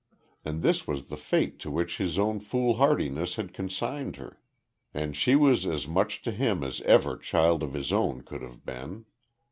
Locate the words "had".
3.35-3.53